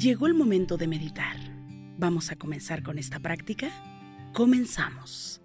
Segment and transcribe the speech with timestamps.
[0.00, 1.36] Llegó el momento de meditar.
[1.98, 3.68] Vamos a comenzar con esta práctica.
[4.32, 5.42] Comenzamos.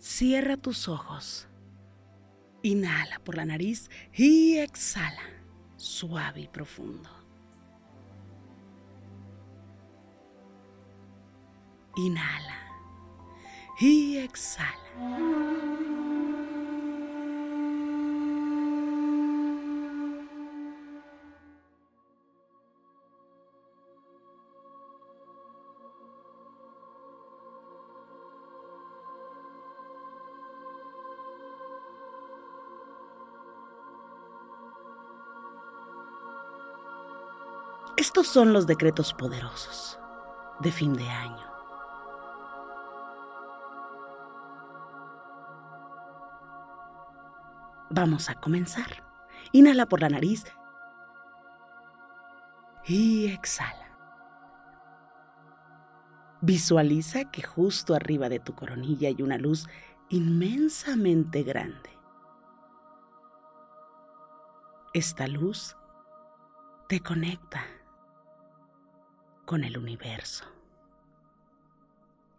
[0.00, 1.46] Cierra tus ojos.
[2.64, 5.22] Inhala por la nariz y exhala,
[5.76, 7.08] suave y profundo.
[11.94, 12.58] Inhala
[13.78, 16.03] y exhala.
[38.14, 39.98] Estos son los decretos poderosos
[40.60, 41.50] de fin de año.
[47.90, 49.02] Vamos a comenzar.
[49.50, 50.44] Inhala por la nariz
[52.84, 53.98] y exhala.
[56.40, 59.66] Visualiza que justo arriba de tu coronilla hay una luz
[60.08, 61.90] inmensamente grande.
[64.92, 65.76] Esta luz
[66.86, 67.64] te conecta
[69.44, 70.44] con el universo.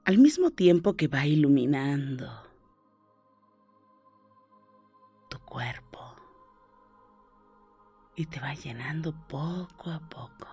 [0.06, 2.30] Al mismo tiempo que va iluminando
[5.30, 6.16] tu cuerpo
[8.16, 10.48] y te va llenando poco a poco.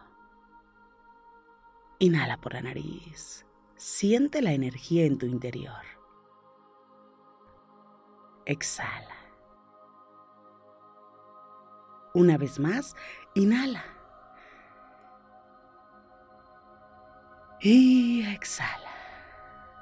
[1.98, 3.46] Inhala por la nariz.
[3.76, 5.84] Siente la energía en tu interior.
[8.44, 9.16] Exhala.
[12.14, 12.96] Una vez más,
[13.34, 14.01] inhala.
[17.64, 18.90] Y exhala,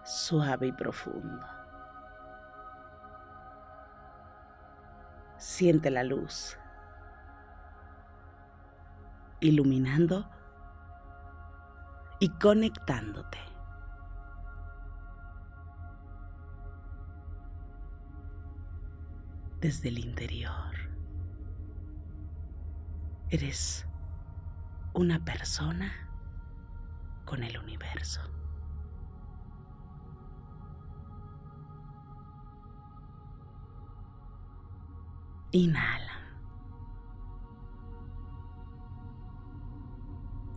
[0.04, 1.46] suave y profundo.
[5.38, 6.58] Siente la luz,
[9.40, 10.28] iluminando
[12.18, 13.38] y conectándote.
[19.58, 20.74] Desde el interior.
[23.30, 23.86] Eres
[24.92, 26.09] una persona
[27.30, 28.20] con el universo.
[35.52, 36.10] Inhala.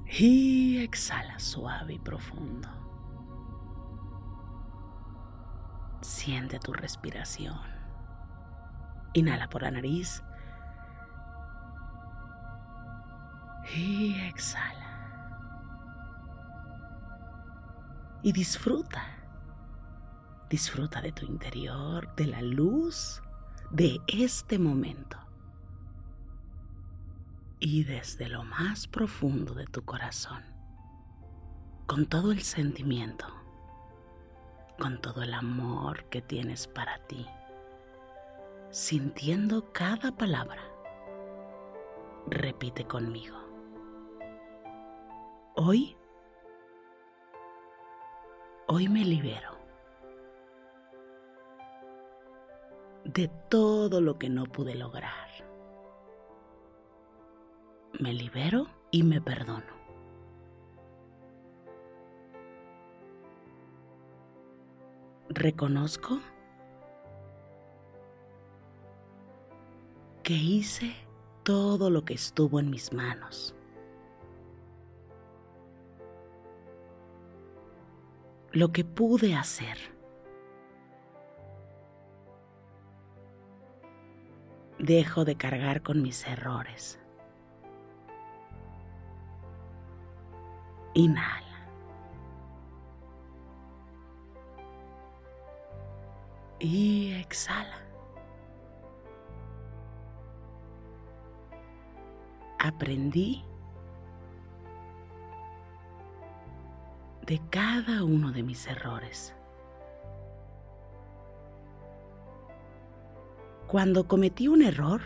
[0.07, 2.69] Y exhala suave y profundo.
[6.01, 7.61] Siente tu respiración.
[9.13, 10.23] Inhala por la nariz.
[13.75, 14.82] Y exhala.
[18.23, 19.03] Y disfruta.
[20.49, 23.21] Disfruta de tu interior, de la luz
[23.69, 25.17] de este momento.
[27.59, 30.43] Y desde lo más profundo de tu corazón,
[31.85, 33.25] con todo el sentimiento,
[34.79, 37.25] con todo el amor que tienes para ti,
[38.69, 40.61] sintiendo cada palabra,
[42.27, 43.37] repite conmigo.
[45.55, 45.95] Hoy
[48.67, 49.57] Hoy me libero
[53.03, 55.27] de todo lo que no pude lograr.
[57.99, 59.73] Me libero y me perdono.
[65.27, 66.19] Reconozco
[70.23, 70.95] que hice
[71.43, 73.55] todo lo que estuvo en mis manos.
[78.53, 79.77] Lo que pude hacer.
[84.77, 86.99] Dejo de cargar con mis errores.
[90.93, 91.41] Inhala.
[96.59, 97.79] Y exhala.
[102.59, 103.43] Aprendí
[107.25, 109.33] de cada uno de mis errores.
[113.67, 115.01] Cuando cometí un error,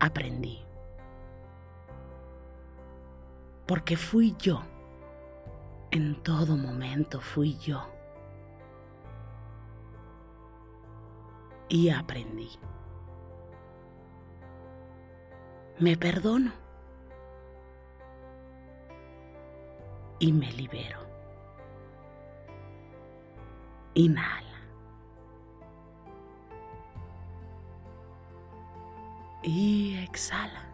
[0.00, 0.60] aprendí.
[3.66, 4.62] Porque fui yo.
[5.90, 7.88] En todo momento fui yo.
[11.68, 12.50] Y aprendí.
[15.78, 16.63] Me perdono.
[20.18, 20.98] Y me libero.
[23.94, 24.44] Inhala.
[29.44, 30.64] y exhala.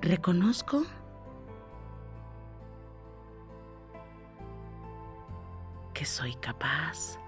[0.00, 0.82] Reconozco
[5.92, 7.18] que soy capaz.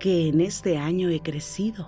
[0.00, 1.86] Que en este año he crecido.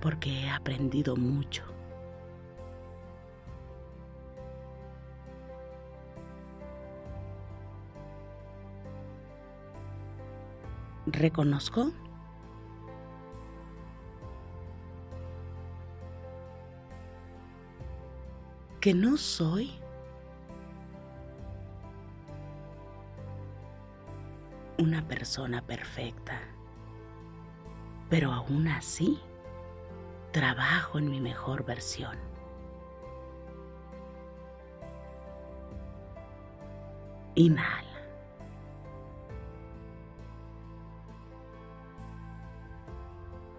[0.00, 1.64] Porque he aprendido mucho.
[11.06, 11.92] reconozco
[18.80, 19.81] que no soy
[24.82, 26.40] una persona perfecta,
[28.10, 29.20] pero aún así
[30.32, 32.18] trabajo en mi mejor versión.
[37.34, 37.92] Inhala.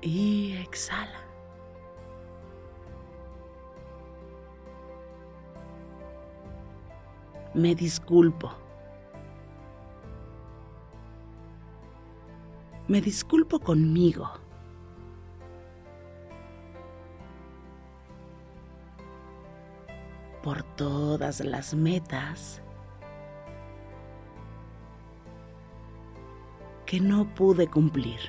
[0.06, 1.22] y exhala.
[7.54, 8.63] Me disculpo.
[12.88, 14.30] Me disculpo conmigo.
[20.42, 22.62] Por todas las metas
[26.86, 28.20] que no pude cumplir.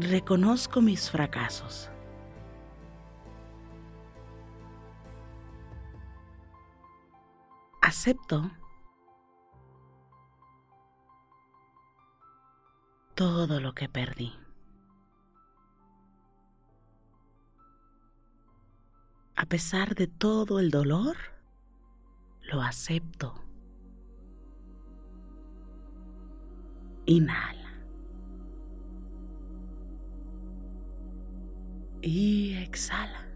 [0.00, 1.90] reconozco mis fracasos.
[7.90, 8.48] Acepto
[13.16, 14.32] todo lo que perdí.
[19.34, 21.16] A pesar de todo el dolor,
[22.42, 23.34] lo acepto.
[27.06, 27.74] Inhala.
[32.02, 33.29] y exhala.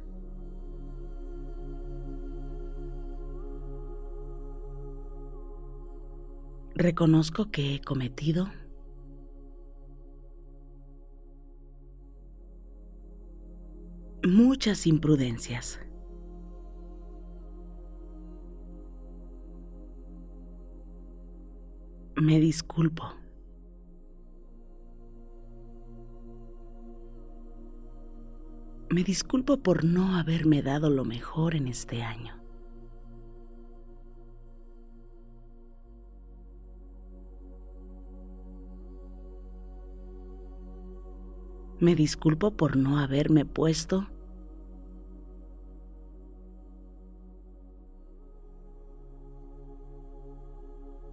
[6.76, 8.48] Reconozco que he cometido
[14.24, 15.78] muchas imprudencias.
[22.16, 23.04] Me disculpo.
[28.90, 32.43] Me disculpo por no haberme dado lo mejor en este año.
[41.84, 44.06] Me disculpo por no haberme puesto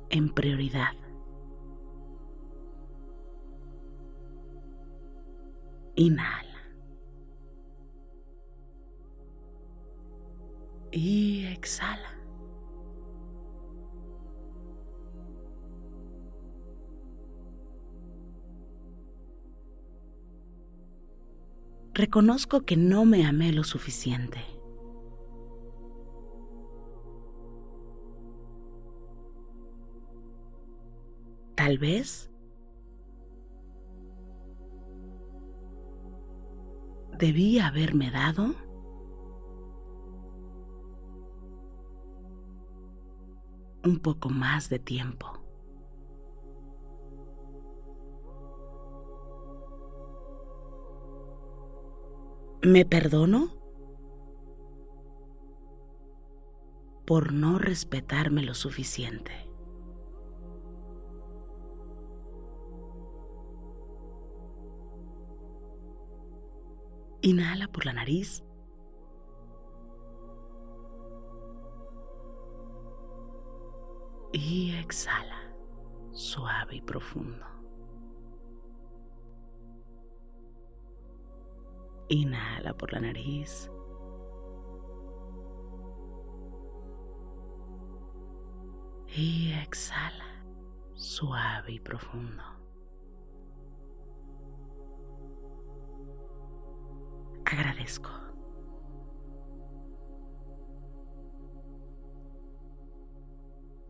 [0.10, 0.94] en prioridad.
[5.98, 6.48] Inhala.
[10.94, 12.11] y exhala.
[21.94, 24.40] Reconozco que no me amé lo suficiente.
[31.56, 32.32] Tal vez
[37.20, 38.56] debí haberme dado
[43.84, 45.41] un poco más de tiempo.
[52.64, 53.62] ¿Me perdono?
[57.12, 59.34] por no respetarme lo suficiente.
[67.22, 68.46] Inhala por la nariz
[74.32, 75.54] Y exhala,
[76.14, 77.51] suave y profundo.
[82.12, 83.72] Inhala por la nariz.
[89.08, 90.44] Y exhala,
[90.94, 92.44] suave y profundo.
[97.46, 98.10] Agradezco.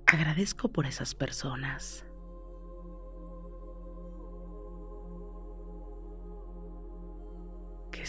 [0.06, 2.06] Agradezco por esas personas.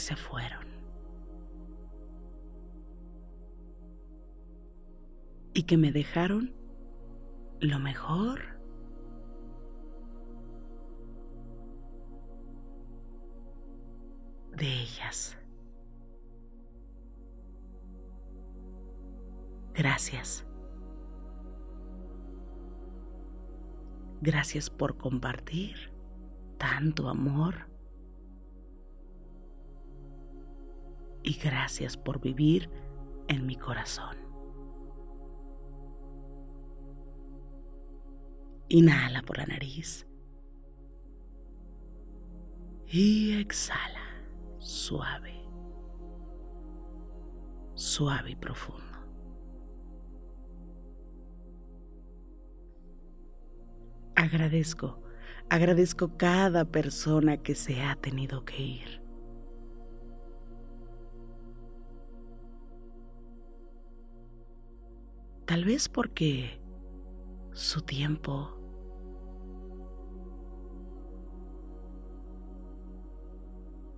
[0.03, 0.67] Se fueron.
[5.55, 6.55] Y que me dejaron
[7.61, 8.41] lo mejor
[14.57, 15.39] de ellas.
[19.75, 20.47] Gracias.
[24.21, 25.93] Gracias por compartir
[26.59, 27.72] tanto amor.
[31.23, 32.69] Y gracias por vivir
[33.29, 34.17] en mi corazón.
[38.69, 40.07] Inhala por la nariz.
[42.87, 44.25] Y exhala,
[44.59, 45.43] suave,
[47.75, 48.83] suave y profundo.
[54.15, 55.03] Agradezco,
[55.51, 59.02] agradezco cada persona que se ha tenido que ir.
[65.53, 66.59] Tal vez porque
[67.53, 68.57] su tiempo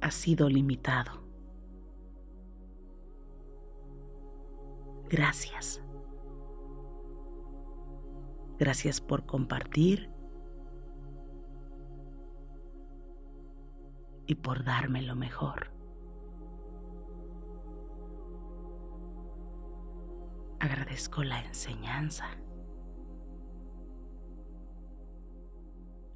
[0.00, 1.12] ha sido limitado.
[5.08, 5.80] Gracias.
[8.58, 10.10] Gracias por compartir
[14.26, 15.73] y por darme lo mejor.
[20.94, 22.24] Agradezco la enseñanza,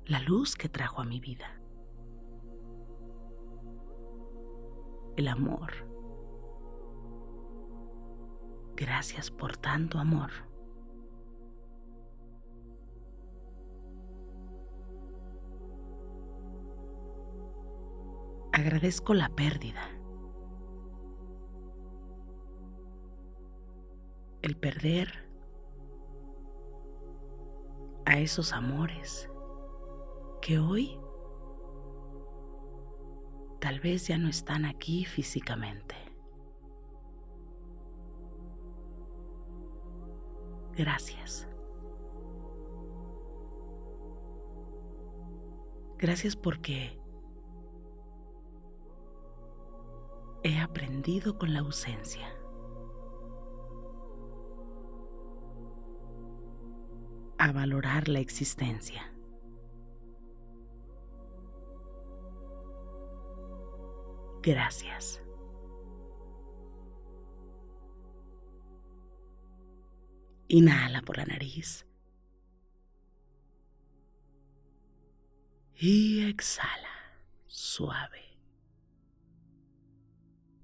[0.07, 1.61] la luz que trajo a mi vida,
[5.17, 5.73] el amor.
[8.77, 10.31] Gracias por tanto amor.
[18.53, 19.98] agradezco la pérdida.
[24.49, 25.13] El perder
[28.07, 29.31] a esos amores
[30.41, 30.99] que hoy
[33.61, 35.97] tal vez ya no están aquí físicamente.
[40.79, 41.47] Gracias.
[45.99, 46.99] Gracias porque
[50.43, 52.38] he aprendido con la ausencia.
[57.39, 59.13] A valorar la existencia.
[64.43, 65.23] Gracias.
[70.49, 71.87] Inhala por la nariz.
[75.75, 76.89] Y exhala
[77.47, 78.29] suave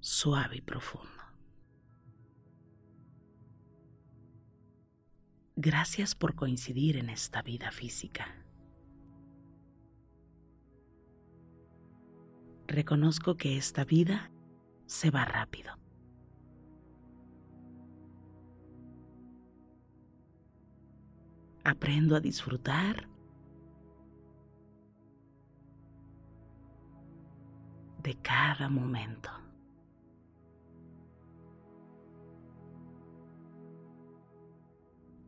[0.05, 1.14] suave y profundo.
[5.57, 8.27] Gracias por coincidir en esta vida física.
[12.67, 14.31] Reconozco que esta vida
[14.85, 15.71] se va rápido.
[21.63, 23.07] Aprendo a disfrutar
[28.03, 29.44] de cada momento.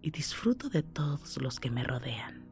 [0.02, 2.48] Y disfruto de todos los que me rodean.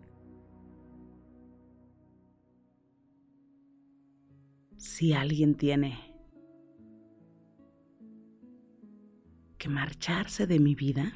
[4.77, 6.15] Si alguien tiene
[9.57, 11.11] que marcharse de mi vida,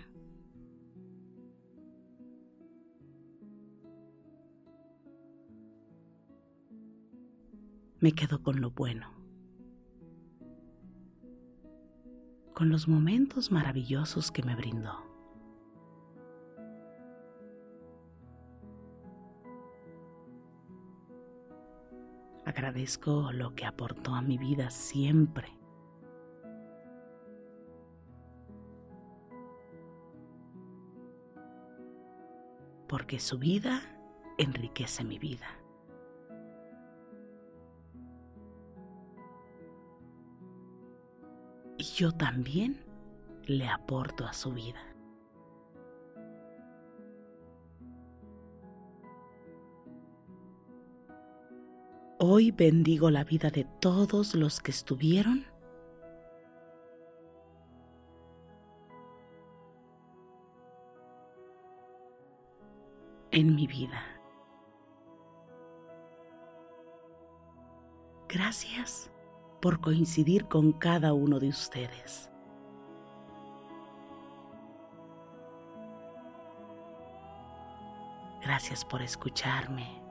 [8.00, 9.12] me quedo con lo bueno,
[12.53, 15.09] con los momentos maravillosos que me brindó.
[22.50, 25.60] Agradezco lo que aportó a mi vida siempre.
[32.88, 33.82] porque su vida
[34.39, 35.48] enriquece mi vida.
[41.77, 42.84] Y yo también
[43.46, 44.88] le aporto a su vida.
[52.21, 55.45] Hoy bendigo la vida de todos los que estuvieron
[63.31, 64.03] en mi vida.
[68.27, 69.09] Gracias
[69.61, 72.29] por coincidir con cada uno de ustedes.
[78.41, 80.09] Gracias por escucharme,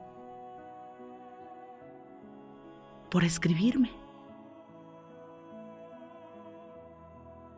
[3.09, 3.91] por escribirme.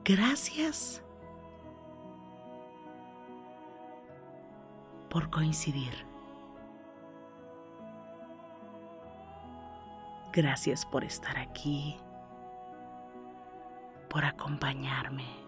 [0.04, 1.04] Gracias
[5.10, 5.94] por coincidir.
[10.34, 11.98] Gracias por estar aquí,
[14.10, 15.41] por acompañarme.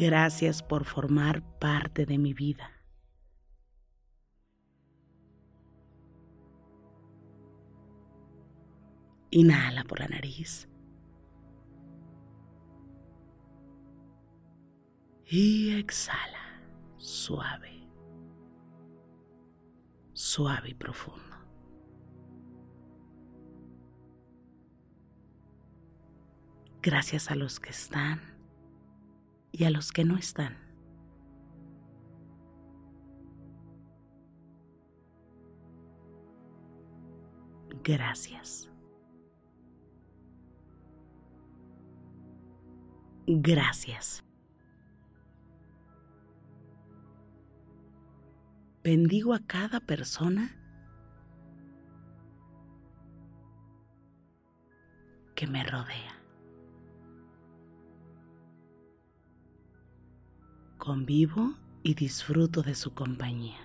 [0.00, 2.70] Gracias por formar parte de mi vida.
[9.30, 10.70] Inhala por la nariz.
[15.26, 16.62] Y exhala,
[16.96, 17.86] suave,
[20.14, 21.36] suave y profundo.
[26.80, 28.29] Gracias a los que están
[29.52, 30.56] y a los que no están.
[37.82, 38.68] Gracias.
[43.26, 44.24] Gracias.
[48.82, 50.56] bendigo a cada persona
[55.34, 56.19] que me rodea.
[60.80, 63.60] Convivo y disfruto de su compañía.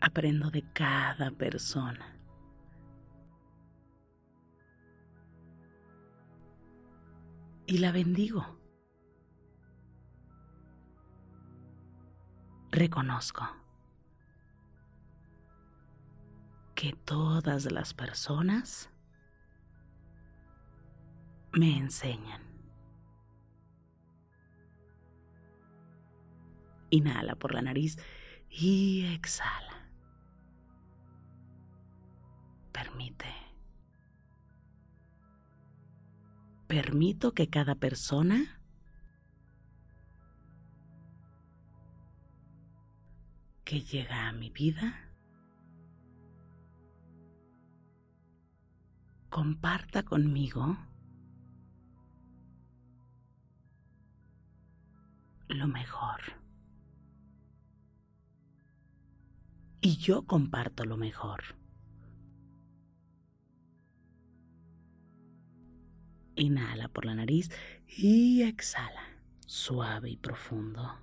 [0.00, 2.18] Aprendo de cada persona.
[7.66, 8.56] Y la bendigo.
[12.76, 13.48] reconozco
[16.74, 18.90] que todas las personas
[21.52, 22.42] me enseñan.
[26.90, 27.98] Inhala por la nariz
[28.50, 29.90] y exhala.
[32.72, 33.32] Permite.
[36.66, 38.60] Permito que cada persona
[43.64, 44.94] que llega a mi vida
[49.28, 50.78] comparta conmigo
[55.48, 56.20] lo mejor.
[59.80, 61.42] Y yo comparto lo mejor.
[66.34, 67.50] Inhala por la nariz
[67.86, 69.02] y exhala,
[69.46, 70.98] suave y profundo.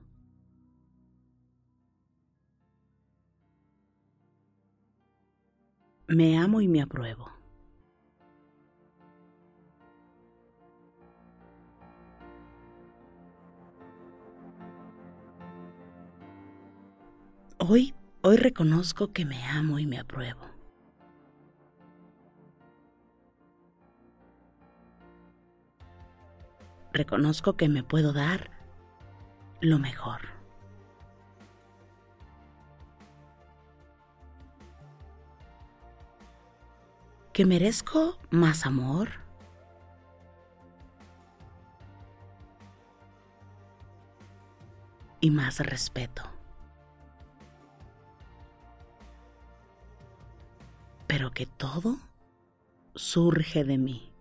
[6.08, 7.32] Me amo y me apruebo.
[17.66, 20.42] Hoy, hoy reconozco que me amo y me apruebo.
[26.92, 28.52] Reconozco que me puedo dar
[29.62, 30.34] lo mejor.
[37.32, 39.10] que merezco más amor?
[45.22, 46.33] Y más respeto.
[51.32, 51.98] Que todo
[52.96, 54.14] surge de mí.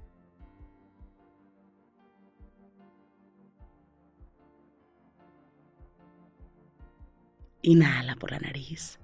[7.63, 8.99] Inhala por la nariz.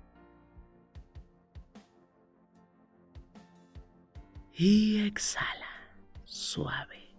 [4.58, 5.68] y exhala
[6.24, 7.14] suave,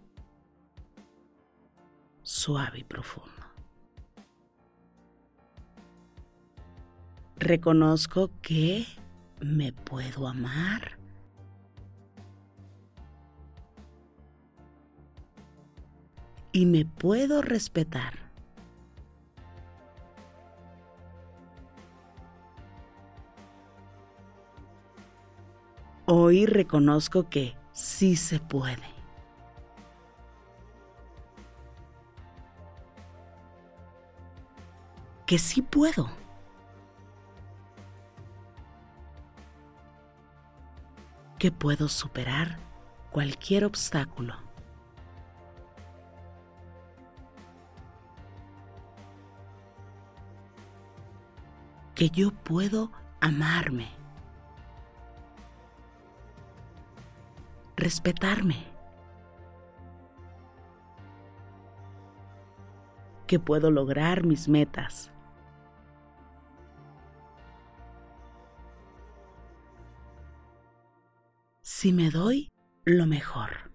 [2.22, 3.30] suave y profundo.
[7.36, 8.84] Reconozco que
[9.40, 10.98] me puedo amar.
[16.52, 18.30] Y me puedo respetar.
[26.06, 28.82] Hoy reconozco que sí se puede.
[35.24, 36.19] Que sí puedo.
[41.40, 42.58] Que puedo superar
[43.10, 44.34] cualquier obstáculo.
[51.94, 53.88] Que yo puedo amarme,
[57.74, 58.62] respetarme,
[63.26, 65.10] que puedo lograr mis metas.
[71.80, 72.50] Si me doy
[72.84, 73.72] lo mejor.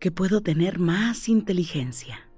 [0.00, 2.28] Que puedo tener más inteligencia.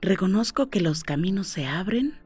[0.00, 2.18] Reconozco que los caminos se abren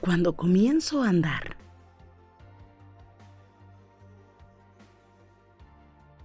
[0.00, 1.61] cuando comienzo a andar.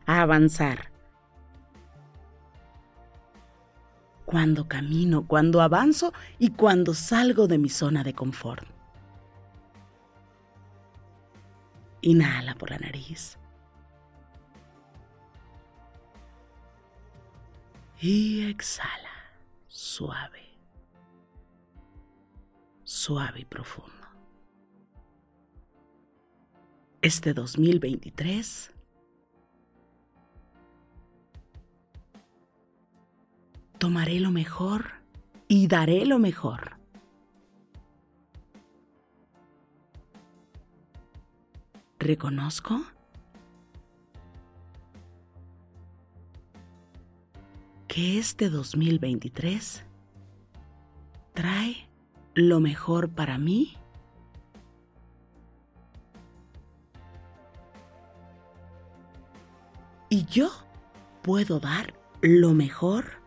[0.07, 0.89] A avanzar.
[4.25, 8.65] Cuando camino, cuando avanzo y cuando salgo de mi zona de confort.
[12.01, 13.37] Inhala por la nariz.
[17.99, 19.33] Y exhala,
[19.67, 20.57] suave,
[22.83, 23.91] suave y profundo.
[27.01, 28.76] Este 2023
[33.87, 34.95] tomaré lo mejor
[35.47, 36.77] y daré lo mejor.
[41.97, 42.81] Reconozco
[47.87, 49.85] que este 2023
[51.33, 51.89] trae
[52.35, 53.77] lo mejor para mí
[60.09, 60.49] y yo
[61.21, 63.25] puedo dar lo mejor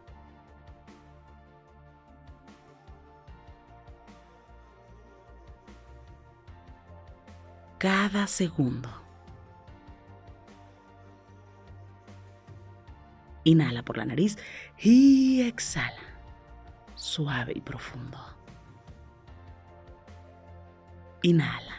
[7.81, 8.91] cada segundo.
[13.45, 14.37] Inhala por la nariz
[14.79, 16.03] y exhala,
[16.95, 18.19] suave y profundo.
[21.23, 21.75] Inhala.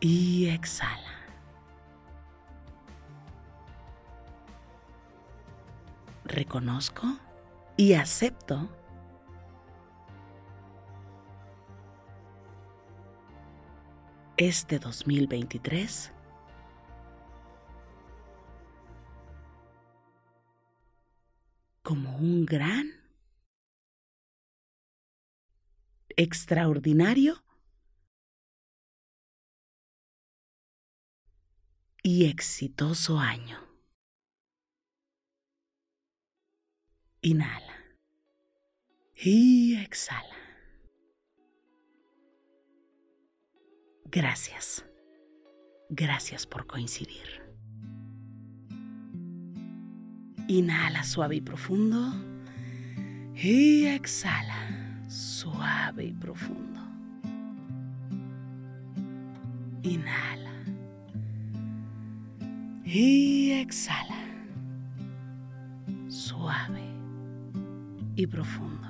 [0.00, 1.14] Y exhala.
[6.24, 7.06] Reconozco
[7.78, 8.68] y acepto
[14.40, 16.14] este 2023
[21.82, 22.88] como un gran,
[26.16, 27.44] extraordinario
[32.02, 33.58] y exitoso año.
[37.20, 37.76] Inhala
[39.14, 40.39] y exhala.
[44.12, 44.84] Gracias.
[45.88, 47.48] Gracias por coincidir.
[50.48, 52.12] Inhala suave y profundo.
[53.36, 56.80] Y exhala suave y profundo.
[59.84, 60.54] Inhala.
[62.84, 64.18] Y exhala.
[66.08, 66.82] Suave
[68.16, 68.89] y profundo.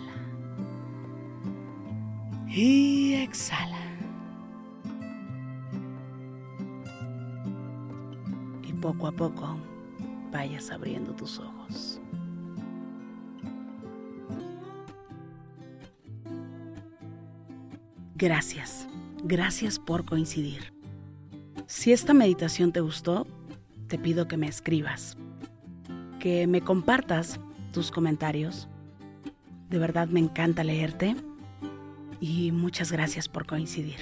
[2.53, 3.77] y exhala.
[8.67, 9.57] Y poco a poco
[10.31, 12.01] vayas abriendo tus ojos.
[18.15, 18.87] Gracias,
[19.23, 20.73] gracias por coincidir.
[21.65, 23.25] Si esta meditación te gustó,
[23.87, 25.17] te pido que me escribas,
[26.19, 27.39] que me compartas
[27.71, 28.67] tus comentarios.
[29.69, 31.15] De verdad me encanta leerte
[32.21, 33.97] y muchas gracias por coincidir.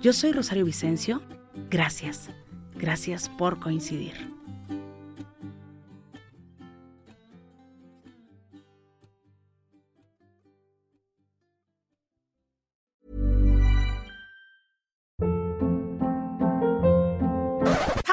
[0.00, 1.20] Yo soy Rosario Vicencio.
[1.68, 2.30] Gracias,
[2.76, 4.14] gracias por coincidir.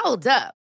[0.04, 0.65] Hold up.